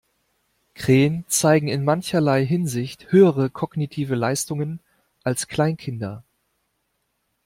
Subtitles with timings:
[0.73, 4.79] Krähen zeigen in mancherlei Hinsicht höhere kognitive Leistungen
[5.21, 6.23] als Kleinkinder.